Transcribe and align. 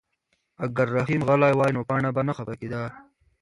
اگر 0.65 0.87
رحیم 0.97 1.21
غلی 1.27 1.51
وای 1.57 1.71
نو 1.75 1.81
پاڼه 1.89 2.09
به 2.15 2.21
نه 2.27 2.33
خفه 2.37 2.53
کېده. 2.59 2.83